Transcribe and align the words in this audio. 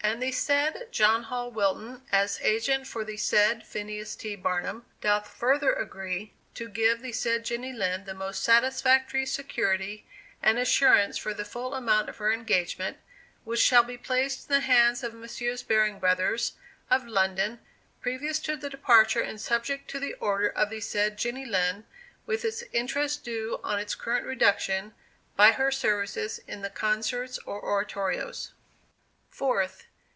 And 0.00 0.22
the 0.22 0.32
said 0.32 0.88
John 0.90 1.24
Hall 1.24 1.50
Wilton, 1.50 2.02
as 2.10 2.40
agent 2.40 2.86
for 2.86 3.04
the 3.04 3.18
said 3.18 3.66
Phineas 3.66 4.16
T. 4.16 4.36
Barnum, 4.36 4.86
doth 5.02 5.28
further 5.28 5.74
agree 5.74 6.32
to 6.54 6.66
give 6.68 7.02
the 7.02 7.12
said 7.12 7.44
Jenny 7.44 7.74
Lind 7.74 8.06
the 8.06 8.14
most 8.14 8.42
satisfactory 8.42 9.26
security 9.26 10.06
and 10.42 10.58
assurance 10.58 11.18
for 11.18 11.34
the 11.34 11.44
full 11.44 11.74
amount 11.74 12.08
of 12.08 12.16
her 12.18 12.32
engagement, 12.32 12.96
which 13.44 13.60
shall 13.60 13.82
be 13.82 13.98
placed 13.98 14.48
in 14.48 14.54
the 14.54 14.60
hands 14.60 15.02
of 15.02 15.12
Messrs. 15.12 15.62
Baring 15.62 15.98
Brothers, 15.98 16.54
of 16.90 17.06
London, 17.06 17.58
previous 18.00 18.38
to 18.38 18.56
the 18.56 18.70
departure 18.70 19.20
and 19.20 19.38
subject 19.38 19.90
to 19.90 20.00
the 20.00 20.14
order 20.14 20.48
of 20.48 20.70
the 20.70 20.80
said 20.80 21.18
Jenny 21.18 21.44
Lind, 21.44 21.84
with 22.24 22.46
its 22.46 22.62
interest 22.72 23.24
due 23.24 23.60
on 23.62 23.78
its 23.78 23.94
current 23.94 24.24
reduction, 24.24 24.94
by 25.36 25.50
her 25.52 25.70
services 25.70 26.38
in 26.46 26.62
the 26.62 26.70
concerts 26.70 27.36
or 27.44 27.60
oratorios. 27.60 28.52
4th. 29.34 29.82